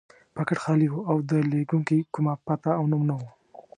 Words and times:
پاکټ 0.35 0.57
خالي 0.63 0.87
و 0.91 0.97
او 1.09 1.17
د 1.29 1.31
لېږونکي 1.51 1.97
کومه 2.13 2.33
پته 2.45 2.71
او 2.79 2.83
نوم 2.91 3.03
نه 3.09 3.15
و. 3.19 3.21